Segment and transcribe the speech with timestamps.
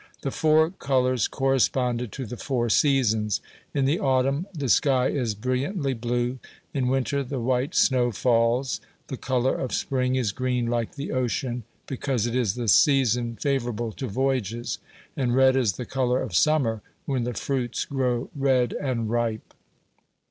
[0.23, 3.39] The four colors corresponded to the four seasons.
[3.71, 6.39] In the autumn the sky is brilliantly blue;
[6.73, 11.65] in winter the white snow falls; the color of spring is green like the ocean,
[11.85, 14.79] because it is the season favorable to voyages,
[15.15, 19.53] and red is the color of summer, when the fruits grow red and ripe.